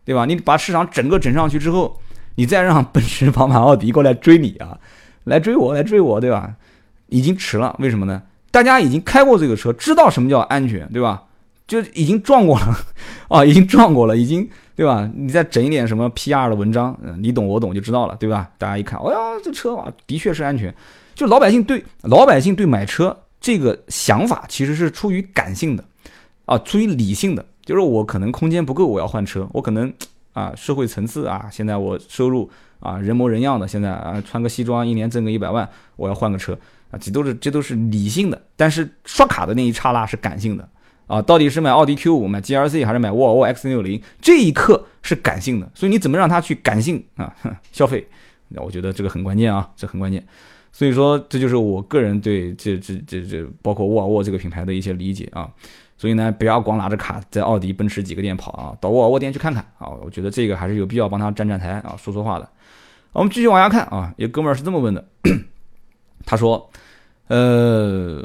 [0.04, 0.24] 对吧？
[0.24, 2.00] 你把市场整个整上去之后，
[2.34, 4.76] 你再让奔驰、宝马、奥迪过来追你啊，
[5.24, 6.54] 来追我，来追我，对吧？
[7.08, 8.22] 已经迟了，为什么呢？
[8.50, 11.22] 大家已经开过这个车，知道什么叫安全，对吧？
[11.68, 12.76] 就已经撞过了
[13.28, 15.10] 啊，已经撞过了，已经对吧？
[15.12, 18.48] 你再整一点什么 PR 的文章，嗯，你懂我懂就知道了，对吧？
[18.58, 20.72] 大家一看，哎呀，这车啊，的确是安全。
[21.16, 23.16] 就老百姓对老百姓对买车。
[23.40, 25.84] 这个想法其实是出于感性的，
[26.44, 29.92] 啊，出于理性的，就是我可能空间不够，我要换车，我可能
[30.32, 32.48] 啊，社会层次啊，现在我收入
[32.80, 36.56] 啊，人模人样的，现在啊，穿个西装，一年挣个一百万，我要换个车
[36.92, 40.68] 啊，这都是这都是理性的，但是刷卡的那一刹那是感性的
[41.08, 47.34] 啊，到底是买奥迪 Q 五、买 GLC 还是买沃尔沃 X 六零，这一刻是感性的，所以你怎么让他去感性啊
[47.72, 48.06] 消费？
[48.48, 50.24] 那我觉得这个很关键啊，这很关键。
[50.70, 55.50] 所以说，这就是我个人对这这这这包括沃尔沃这个品牌的一些理解啊。
[55.96, 59.88] 所以呢，不要光拿着卡在奥迪、奔驰几个店跑啊，到沃尔沃店去看看啊。
[59.88, 62.48] 我觉得这个还是有必要帮他站站台啊，说说话的。
[63.12, 65.04] 我们继续往下看啊，一个哥们儿是这么问的，
[66.24, 66.70] 他说
[67.26, 68.24] ：“呃，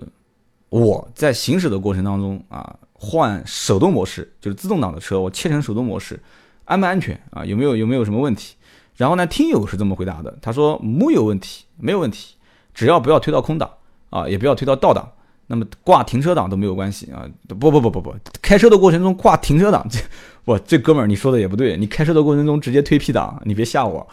[0.74, 6.20] 我在行驶的过程当中啊，换手动模式，就是自动挡的车，我切成手动模式，
[6.66, 7.46] 安不安全啊？
[7.46, 8.56] 有没有有没有什么问题？”
[8.98, 12.38] 然后呢，听友是这么回答的，他说：“木有问题，没有问题。”
[12.74, 13.70] 只要不要推到空档
[14.10, 15.08] 啊，也不要推到倒档，
[15.46, 17.30] 那么挂停车档都没有关系啊！
[17.48, 20.00] 不不不不不，开车的过程中挂停车档，这
[20.44, 24.08] 不这哥们儿你说的也不对，你开车的过程中直接推 P 档，你别吓我。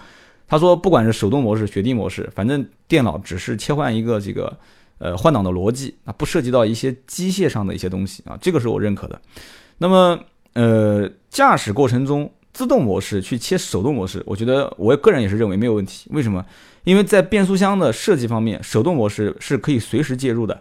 [0.46, 4.54] 他说，不管是手动模式、雪地模式，反正电脑只是切换一个这个
[5.00, 9.20] 呃换挡的逻辑啊，不涉及到一些机械上的一些东西啊，这个是我认可的。
[9.78, 10.16] 那么
[10.52, 16.08] 呃，驾驶过程中自动模式去切手动模式，我觉得我个人也是认为没有问题。
[16.12, 16.44] 为什么？
[16.84, 20.60] 因为在变速箱的设计方面，手动模式是可以随时介入的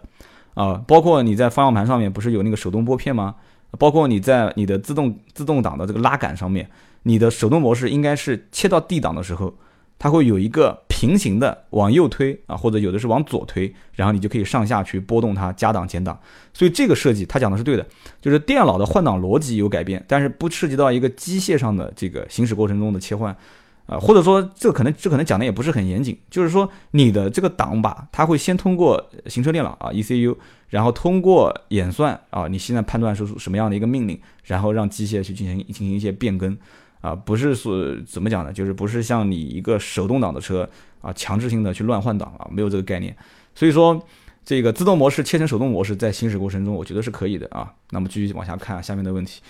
[0.54, 3.34] 啊，包括你在方向盘上面不是有那个手动拨片吗？
[3.78, 6.68] 包括你在你的自动自动挡的这个拉杆上面，
[7.02, 9.54] 你的手动模式应该是切到 D 档的时候。
[10.00, 16.18] 它会有一个平行的往右推啊，或者有的是往左推，然后你就可以上下去拨动它加档减档。
[16.54, 17.86] 所以这个设计它讲的是对的，
[18.18, 23.36] 就是电脑的换挡逻辑有改变，但是不涉及到一个机械上的这个行驶过程中的切换
[23.84, 30.34] 啊，或者说这可能这可能讲的也不是很严谨，就是说你的这个档把它会先通过行车电脑啊 ECU，
[30.70, 36.56] 然后通过演算啊，你现在判断是什么样的一个命令，然后让机械去进行进行一些变更。
[37.00, 38.52] 啊，不是说怎么讲呢？
[38.52, 40.68] 就是不是像你一个手动挡的车
[41.00, 43.16] 啊，强制性的去乱换挡啊，没有这个概念。
[43.54, 44.00] 所以说，
[44.44, 47.72] 这个自动模式切成手动模式，在行驶过程中，我觉得是可以的啊。
[47.90, 49.40] 那么继续往下看下面的问题。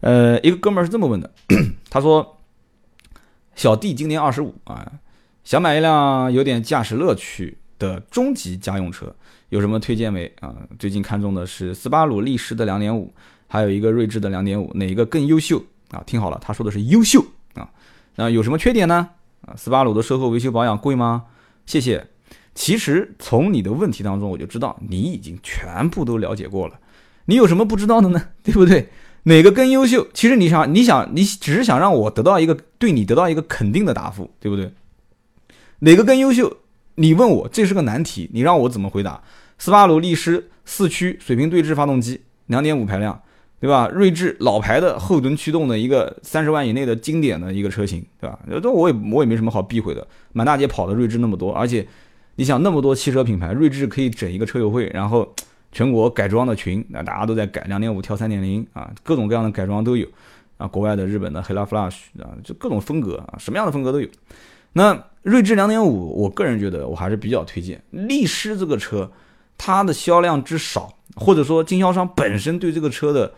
[0.00, 1.30] 呃，一个哥们儿是这么问的，
[1.90, 2.38] 他说
[3.54, 4.92] ：“小弟今年二十五啊，
[5.44, 9.14] 想买一辆有点驾驶乐趣的中级家用车，
[9.50, 10.54] 有什么推荐没啊？
[10.78, 13.12] 最近看中的是斯巴鲁力狮的两点五，
[13.46, 17.68] 还有一个锐志的两点五，哪一个更优秀？”啊，听好了，他说的是优秀啊，
[18.16, 19.10] 那有什么缺点呢？
[19.42, 21.24] 啊，斯巴鲁的售后维修保养贵吗？
[21.64, 22.08] 谢谢。
[22.54, 26.78] 其实从你的问题当中，我就知道你已经全部都了解过了。
[27.26, 28.28] 你有什么不知道的呢？
[28.42, 28.88] 对不对？
[29.24, 30.08] 哪个更优秀？
[30.14, 34.72] 其实你想，你想，你只是想让我得到一个对你得到一个肯定的答复，对不对？
[35.80, 36.56] 哪个更优秀？
[36.94, 39.22] 你问我，这是个难题，你让我怎么回答？
[39.58, 43.20] 斯巴鲁力狮四驱水平对置发动机，两点五排量。
[43.58, 43.88] 对吧？
[43.88, 48.38] 锐志老牌的后轮驱动的一个三十万以内的经典的一个车型，对吧？
[48.62, 50.06] 这我也我也没什么好避讳的。
[50.32, 51.84] 满大街跑的锐志那么多，而且
[52.36, 55.34] 你想那么多汽车品牌，锐志可以整一个车友会，然后
[55.72, 60.06] 全国改装的群，那大家都在改，两点五跳三点零啊，各种各样的改装都有
[60.58, 60.66] 啊。
[60.66, 64.08] 国外的、日本的黑拉 Flash 啊，就各种风格啊，什么样的风格都有。
[64.74, 67.82] 那锐志两点五，我个人觉得我还是比较推荐。
[67.90, 69.10] 力狮这个车，
[69.56, 70.92] 它的销量之少。
[71.14, 73.32] 或者说经销商本身对这个车的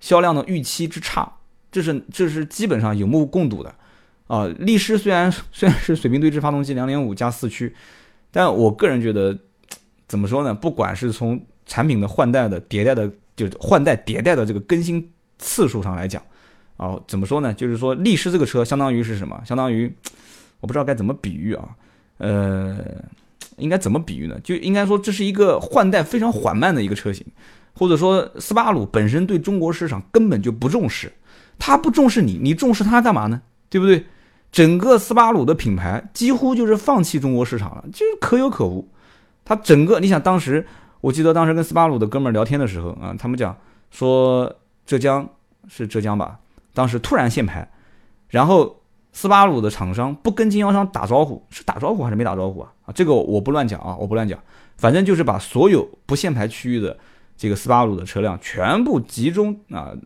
[0.00, 1.30] 销量的预期之差，
[1.70, 3.72] 这是这是基本上有目共睹的
[4.26, 4.46] 啊。
[4.58, 7.72] 力狮虽然 虽然是水平对置发动机两点五加四驱，
[8.32, 9.38] 但我个人觉得
[10.08, 10.52] 怎么说呢？
[10.52, 15.08] 不管是从产品的换代的迭代的，就换代迭代的这个更新
[15.38, 16.20] 次数上来讲
[16.76, 17.54] 啊，怎么说呢？
[17.54, 19.40] 就是说力狮这个车相当于是什么？
[19.46, 19.92] 相当于
[20.60, 21.68] 我不知道该怎么比喻啊，
[22.18, 22.78] 呃。
[23.56, 24.40] 应该怎么比喻呢？
[24.42, 27.26] 就应该说这是一个换代非常缓慢的一个车型，
[27.74, 31.12] 或者说斯巴鲁本身对中国市场根本就不重视，
[31.58, 33.40] 他不重视你，你重视他干嘛呢？
[33.68, 34.04] 对不对？
[34.52, 38.88] 整个斯巴鲁的品牌几乎就是放弃中国市场了，就是可有可无。
[39.44, 40.66] 他整个，你想当时，
[41.00, 43.56] 我记得当时跟斯巴鲁的哥们儿聊天的时候啊，他们讲
[43.90, 44.52] 说
[44.84, 45.28] 浙江
[45.68, 46.38] 是浙江吧，
[46.74, 47.70] 当时突然限牌，
[48.28, 48.76] 然后。
[49.12, 52.72] 斯巴鲁的厂商不跟经销商打招呼，是打招呼还是没打招呼啊？
[52.86, 54.38] 啊，这个我不乱讲啊，我不乱讲，
[54.76, 56.96] 反正就是把所有不限牌区域的
[57.40, 59.96] 这个斯巴鲁的车辆全部集中啊，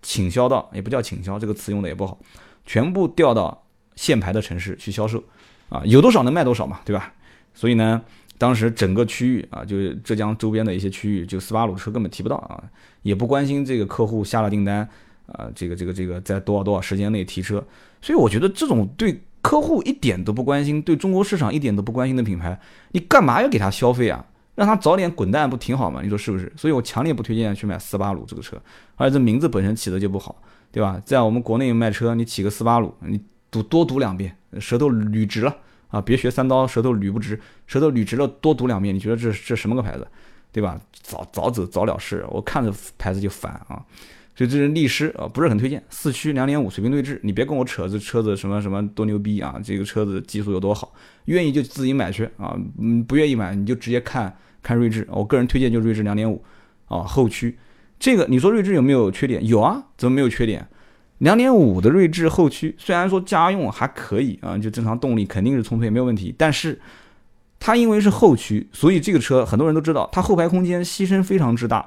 [0.00, 2.18] 倾销到也不叫倾销，这个词用的也不好，
[2.64, 3.62] 全部调到
[3.94, 5.22] 限牌的城市去销售，
[5.68, 7.12] 啊，有多少能卖多少嘛，对吧？
[7.52, 8.02] 所以呢，
[8.38, 12.64] 当时整个区域啊，就是浙江周边的一些区域，就斯巴鲁车根本提不到啊，
[13.02, 14.88] 也不关心这个客户下了订单。
[15.26, 17.62] 啊，这个这个这个，在多少多少时间内提车，
[18.00, 22.58] 所以我觉得这种对客户一点都不关心，对中国市场一点都不关心的品牌，
[22.92, 24.24] 你干嘛要给他消费啊？
[24.58, 26.00] 让他早点滚蛋不挺好吗？
[26.02, 26.52] 你说是不是？
[26.56, 28.60] 所以我强烈不推荐去买斯巴鲁这个车，
[28.96, 30.42] 而且这名字本身起的就不好，
[30.72, 31.00] 对吧？
[31.04, 33.20] 在我们国内卖车，你起个斯巴鲁，你
[33.52, 36.00] 读多读两遍，舌头捋直了啊！
[36.00, 40.04] 别学三刀，舌头捋不直，舌头捋直了多读两遍，你觉得这这什么个牌子，
[40.50, 40.80] 对吧？
[40.92, 43.80] 早早走早了事，我看着牌子就烦啊！
[44.34, 45.80] 所以这是力狮啊，不是很推荐。
[45.88, 50.92] 四驱两点五水平对置，你别跟我扯这车子什么什么多牛逼啊，这个车子技术有多好，
[51.26, 55.06] 愿意就自己买去啊，嗯，不愿意买你就直接看看锐志。
[55.10, 56.42] 我个人推荐就锐志两点五
[56.86, 57.56] 啊，后驱。
[57.98, 59.46] 这个你说锐志有没有缺点？
[59.46, 60.66] 有啊，怎么没有缺点？
[61.18, 66.80] 两点五的锐志后驱虽然说家用还可以啊，就正常动力肯定是充沛没有问题，但是
[67.58, 71.84] 它因为是后驱，所以这个车很多人都知道，它后排空间牺牲非常之大。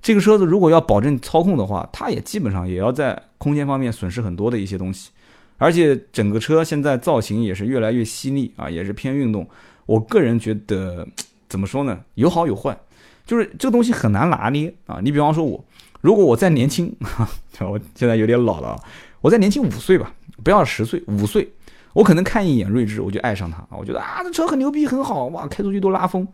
[0.00, 5.10] 这个车子如果要保证操控的话，它也基本上也要在空间方面损失很多的一些东西，
[5.58, 9.46] 而且整个车现在造型也是越来越犀利啊，也是偏运动。
[9.84, 11.06] 我个人觉得
[11.50, 12.00] 怎么说呢？
[12.14, 12.78] 有好有坏，
[13.26, 15.00] 就是这个东西很难拿捏啊。
[15.02, 15.62] 你比方说我，
[16.00, 16.96] 如果我再年轻，
[17.60, 18.80] 我现在有点老了，
[19.20, 21.52] 我再年轻五岁吧，不要十岁，五岁，
[21.92, 26.26] 我可能看一眼锐志，我就爱上它啊，我觉得啊，这车很牛逼，很好，哇，开出去都拉风。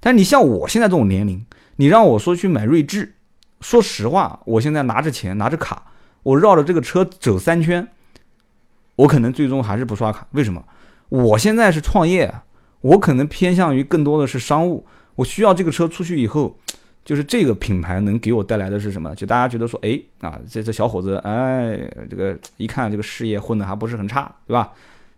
[0.00, 1.44] 但你像我现在这种年龄，
[1.76, 3.14] 你让我说去买锐志，
[3.60, 7.86] 说实话，我现在拿着钱，拿着卡，我绕着这个车走三圈，
[8.96, 10.26] 我可能最终还是不刷卡。
[10.32, 10.64] 为什么？
[11.10, 12.34] 我现在是创业，
[12.82, 16.56] 我可能偏向于更多的是商务，我需要这个车出去以后。
[17.04, 19.12] 就是这个品牌能给我带来的是什么？
[19.16, 21.76] 就大家觉得说，哎啊，这这小伙子，哎，
[22.08, 24.70] 这个一看这个事业混得还不是很差，对吧？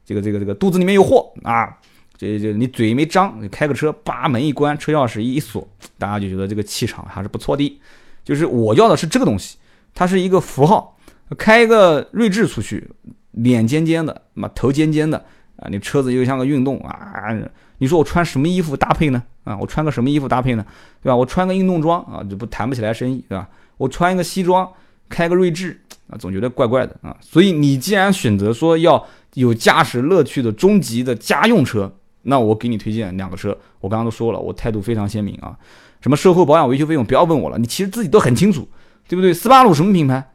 [0.03, 1.77] 这个这个这个肚子里面有货啊，
[2.17, 7.79] 这这你嘴没张，你开个车，把门一关，车钥匙一锁，大家就觉得这个气场还是不错的。
[8.25, 9.59] 就是我要的是这个东西，
[9.95, 10.97] 它是一个符号。
[11.37, 12.89] 开一个睿智出去，
[13.33, 15.23] 脸尖尖的，嘛头尖尖的
[15.57, 17.35] 啊，你车子又像个运动啊。
[17.79, 19.23] 你说我穿什么衣服搭配呢？
[19.43, 20.65] 啊，我穿个什么衣服搭配呢？
[21.03, 21.17] 对吧？
[21.17, 23.49] 我穿个运动装啊，就不谈不起来生意，对吧？
[23.77, 24.67] 我穿一个西装，
[25.09, 27.15] 开个锐志啊，总觉得怪怪的啊。
[27.21, 33.57] 所以你既然选择说要有驾驶乐趣的中级的家用车，那我给你推荐两个车。
[33.81, 35.59] 我刚刚都说了，我态度非常鲜明啊。
[36.01, 38.69] 什么售后保养维修费用不要问我了，你其实自己都很清楚，
[39.09, 39.35] 对不对？
[39.35, 40.31] 斯巴鲁什么品牌？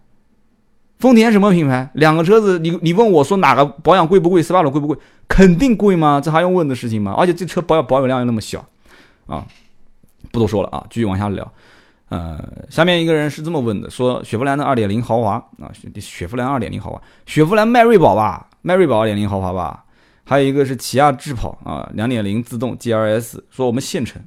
[0.99, 1.89] 丰田什么品牌？
[1.93, 4.43] 两个车子，你你问我说哪个保养贵不贵？
[4.43, 4.97] 斯巴鲁贵不贵？
[5.27, 6.19] 肯定贵吗？
[6.21, 7.15] 这还用问的事情吗？
[7.17, 8.65] 而且这车保养保有量又那么小，
[9.27, 9.45] 啊，
[10.31, 11.49] 不多说了啊，继续往下聊。
[12.09, 12.37] 呃，
[12.69, 19.85] 下面一个人是这么问的：说雪佛兰的二点零豪华啊，雪雪佛兰二点零豪华，雪佛兰迈锐宝吧，迈锐宝二点零豪华吧。
[20.25, 23.43] 还有一个是起亚智跑啊，两点零自动 G R S。
[23.49, 24.21] 说我们县城，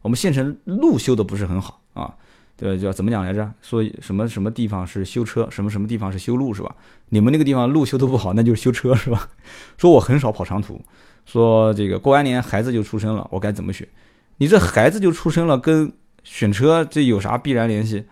[0.00, 2.14] 我们县城路修的不是很好啊。
[2.60, 3.48] 对，叫怎么讲来着？
[3.62, 6.74] 说什么什么地方是修车，什么什么地方是修路，是吧？
[7.10, 9.28] 你们那个地方路修的不好，那就是修车，是吧？
[9.78, 10.82] 说我很少跑长途，
[11.24, 13.86] 说这个过完年孩子就出生了，我该怎么选？
[14.38, 15.92] 你这孩子就出生了，跟
[16.24, 18.04] 选车这有啥必然联系？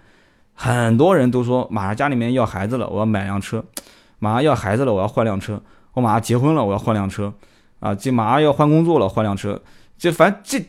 [0.54, 3.58] 很多人都说，马上家里面要孩子了，我要买辆车；
[4.20, 5.56] 马上要孩子了，我要换辆车；
[5.92, 7.32] 我马上结婚了，我要换辆车；
[7.80, 9.60] 啊，这马上要换工作了，换辆车。
[9.98, 10.64] 这反正这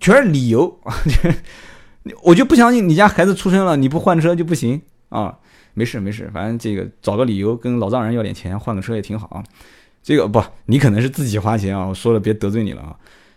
[0.00, 0.92] 全是理由啊！
[2.22, 5.38] 我就不相信你家孩子出生了你不换车就不行啊！
[5.74, 9.44] 没事没事，反正这个找个理由跟老丈人要点钱换个车也挺好啊。
[10.02, 11.86] 这个不，你可能是自己花钱啊。
[11.86, 12.96] 我说了别得罪你了啊。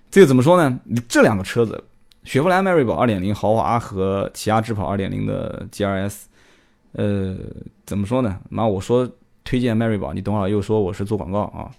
[0.09, 0.79] 这个怎么说呢？
[0.85, 1.83] 你这两个车子，
[2.23, 6.15] 雪佛兰迈锐宝2.0豪华和起亚智跑2.0的 GRS，
[6.93, 7.35] 呃，
[7.85, 8.39] 怎么说呢？
[8.49, 9.09] 妈，我说
[9.43, 11.69] 推荐迈锐宝，你等会儿又说我是做广告啊。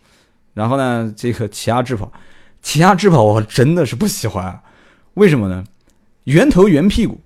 [0.52, 2.12] 然后呢，这个起亚智跑，
[2.62, 4.62] 起亚智跑我真的是不喜欢，
[5.14, 5.64] 为什么呢？
[6.24, 7.20] 圆头圆屁股，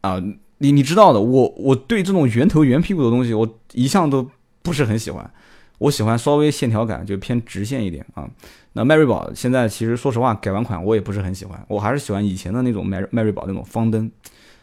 [0.00, 0.22] 啊，
[0.58, 4.28] 你你知道的，我我对这种圆头圆屁股的东西，我一向都
[4.62, 5.30] 不是很喜欢。
[5.78, 8.28] 我喜欢稍微线条感就偏直线一点啊。
[8.74, 14.08] 那迈锐宝现在其实说实话改完款我也不是很喜欢，我还是喜欢以前的那种迈迈锐宝那种方灯，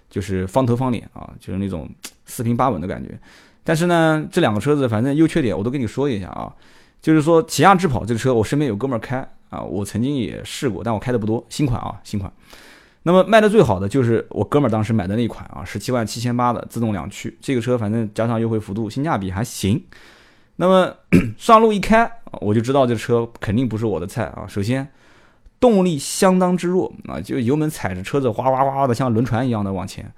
[0.10, 1.90] 就是方头方脸啊，就是那种
[2.26, 3.20] 四平八稳的感觉。
[3.66, 6.54] 但是呢，这两个车子反正优缺点我都跟你说一下啊。
[7.02, 9.18] 就是说起亚智跑这个车，我身边有哥们儿开
[9.50, 12.32] 啊，我曾经也试过，但我开的不多，新款啊，新款。
[13.04, 19.82] 那么卖的最好的就是我哥们儿当时买的那款啊，十七万七千八的自动两驱，这个车反正加上优惠幅度，性价比还行。
[20.58, 20.94] 那么
[21.38, 24.46] 上路一开，我就知道这车肯定不是我的菜啊。
[24.48, 24.86] 首先
[25.62, 30.12] 动力相当之弱啊，就油门踩着车子哗哗哗的像轮船一样的往前。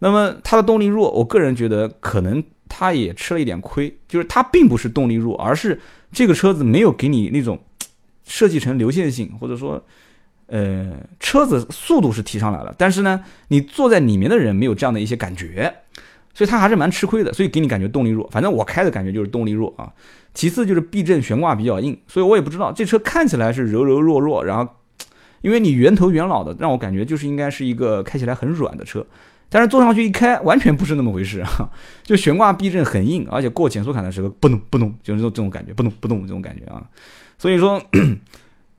[0.00, 7.60] 那么它的动力弱，我个人觉得可能它也吃了一点亏，就是它并不是动力弱，而是这个车子没有给你那种
[8.24, 9.80] 设计成流线性，或者说。
[10.48, 15.72] 呃，车子速度是提上来了，但是呢，你坐在里面的人没有这样的一些感觉，
[16.32, 18.26] 所以它还是蛮吃亏的，所以给你感觉动力弱。
[18.32, 19.92] 反正我开的感觉就是动力弱啊。
[20.32, 24.66] 其次就是避震悬挂比较硬，所以我也不知道这车看起来是柔柔弱弱，然后
[25.42, 29.04] 因为你圆头圆脑的，让我感觉就是应该是一个开起来很软的车，
[29.50, 31.68] 但是坐上去一开完全不是那么回事啊，
[32.04, 36.82] 就悬挂避震很硬，而且过减速坎的时候不动不动，就是这种感觉，不动不动这种感觉啊，
[37.36, 37.82] 所以说。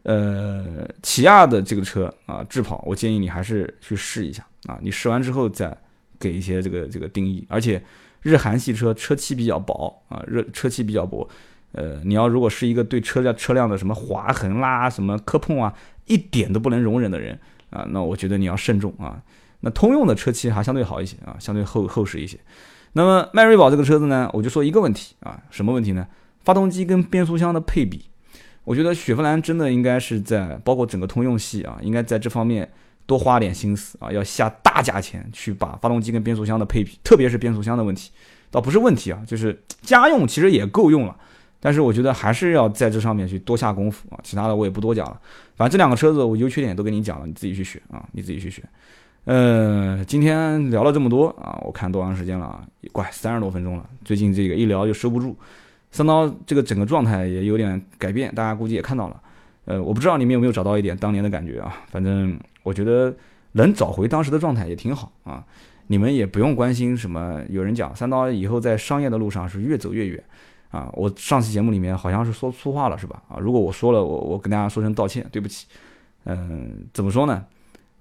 [0.03, 4.79] 呃，起亚的这个车啊，智跑，我建议你还是去试一下啊。
[4.81, 5.77] 你试完之后再
[6.17, 7.45] 给一些这个这个定义。
[7.49, 7.83] 而且
[8.21, 11.27] 日韩系车车漆比较薄啊，热车漆比较薄。
[11.73, 15.73] 呃，你要如果是一个对车辆车辆的什么划痕啦、什么磕碰啊，
[16.05, 17.37] 一点都不能容忍的人
[17.69, 19.21] 啊，那我觉得你要慎重啊。
[19.59, 22.39] 那通用的车漆还相对好一些啊，相对厚厚实一些。
[22.93, 26.07] 那么迈锐宝这个车子呢，我就说一个问题啊，什么问题呢？
[26.39, 28.05] 发动机跟变速箱的配比。
[28.63, 32.69] 我觉得雪佛兰真的应该是在包括整个通用系啊，应该在这方面
[33.05, 38.11] 多花点心思啊，要下大价钱去把发动机跟变速箱的配比，特别是变速箱的问题，
[38.51, 41.17] 倒不是问题啊，就是家用其实也够用了，
[41.59, 44.19] 但是我觉得还是要在这上面去多下功夫啊。
[44.23, 45.19] 其他的我也不多讲了，
[45.55, 48.63] 反正这两个车子我优缺点都跟你讲了，你自己去选啊，你自己去选。
[49.25, 52.63] 呃，今天聊了这么多啊，我看多长时间了啊？
[52.91, 55.35] 怪三十多分钟了，最近这个一聊就收不住。
[55.91, 59.21] 三刀这个整个状态也有点改变，大家估计也看到了。
[59.65, 61.83] 呃，我不知道你们有没有找到一点当年的感觉啊？
[61.89, 63.15] 反正我觉得
[63.51, 65.43] 能找回当时的状态也挺好啊。
[65.87, 70.23] 你们也不用关心什么，有人讲三刀以后在商业的路上是越走越远
[70.69, 70.89] 啊。
[70.93, 73.21] 我上期节目里面好像是说粗话了是吧？
[73.27, 75.67] 啊，如果我说了，我我跟大家说声道歉，对不起。
[76.25, 77.43] 嗯，怎么说呢？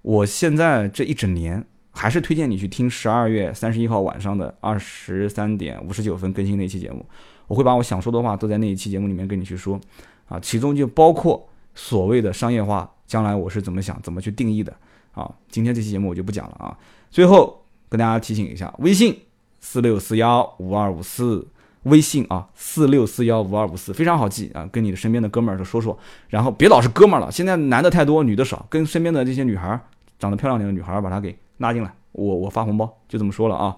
[0.02, 7.04] 我现在这一整年还是推荐你去听十二月三十一号晚上的二十三点五十九分更新那期节目。
[7.48, 9.80] 我会把我想说的话都在那一期节目里面跟你去说
[10.28, 11.44] 啊，其中就包括
[11.74, 14.72] 所谓的商业化，将来我是怎么想、怎么去定义的
[15.12, 15.28] 啊。
[15.50, 16.78] 今天这期节目我就不讲了啊。
[17.10, 17.60] 最后。
[17.90, 19.18] 跟大家提醒一下，微信
[19.60, 21.48] 四六四幺五二五四，
[21.84, 29.80] 微信啊四六四幺五二五四非常好记啊，跟你的身边的哥们儿说说，然后别老是哥们儿了，现在男的太多，女的少，跟身边的这些女孩儿
[30.18, 33.74] 长得漂亮点的女孩儿把她给拉进来，我我发红包，就这么说了啊，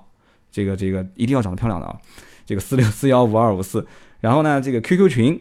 [0.50, 1.96] 这个这个一定要长得漂亮的啊，
[2.50, 3.86] 这个四六四幺五二五四，
[4.18, 5.40] 然后呢这个 QQ 群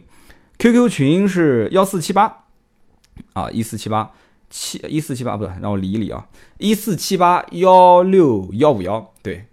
[0.60, 2.44] ，QQ 群是幺四七八
[3.32, 4.12] 啊一四七八。
[4.48, 6.24] 七一四七八不对，让我理一理啊，
[6.58, 9.44] 一四七八幺六幺五幺，对，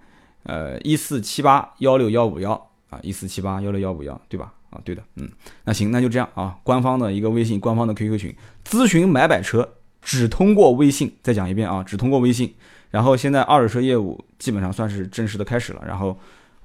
[0.44, 2.54] 呃，一四七八幺六幺五幺
[2.92, 4.54] 啊，一四七八幺六幺五幺，对吧？
[4.70, 5.28] 啊，对的，嗯，
[5.66, 9.68] 那行，那就这样啊，官方的一个微信，官方的 QQ 群，咨询买买车
[10.02, 12.54] 只通过微信，再讲一遍啊，只通过微信。
[12.90, 16.18] 然后现在二手车业务基本上算是正式的开始了，然后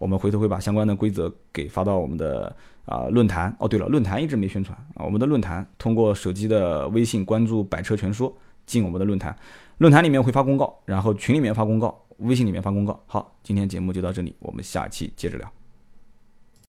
[0.02, 2.54] 我们回头会把相关的规则给发到我们的。
[2.84, 5.04] 啊，论坛哦，对了，论坛一直没宣传啊。
[5.04, 8.36] 我们的论坛通过手机的微信关注“百车全说”，
[8.66, 9.34] 进我们的论坛，
[9.78, 13.00] 论坛里面会发公告，然后群里面发公告，微信里面发公告。
[13.06, 15.61] 好，今天节目就到这里，我们下期接着聊。